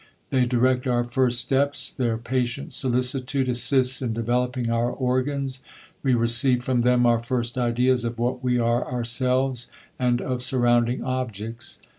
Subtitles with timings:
[0.31, 5.59] They direct our first steps; their patient / solicitude assists in developing our organs;
[6.01, 9.67] we receive» from them our first ideas of what we are ourselves,
[9.99, 11.83] and I of surrounding objects.